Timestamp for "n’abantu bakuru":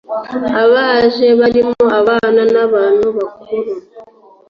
2.53-3.71